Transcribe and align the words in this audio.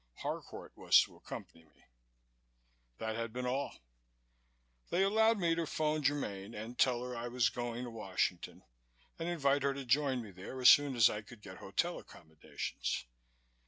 Harcourt 0.23 0.75
was 0.75 0.99
to 1.03 1.15
accompany 1.15 1.63
me. 1.63 1.85
That 2.97 3.15
had 3.15 3.31
been 3.31 3.45
all. 3.45 3.75
They 4.89 5.03
allowed 5.03 5.37
me 5.37 5.53
to 5.53 5.67
phone 5.67 6.01
Germaine 6.01 6.55
and 6.55 6.75
tell 6.79 7.03
her 7.03 7.15
I 7.15 7.27
was 7.27 7.49
going 7.49 7.83
to 7.83 7.91
Washington 7.91 8.63
and 9.19 9.29
invite 9.29 9.61
her 9.61 9.75
to 9.75 9.85
join 9.85 10.23
me 10.23 10.31
there 10.31 10.59
as 10.59 10.69
soon 10.69 10.95
as 10.95 11.07
I 11.07 11.21
could 11.21 11.43
get 11.43 11.57
hotel 11.57 11.99
accommodations. 11.99 13.05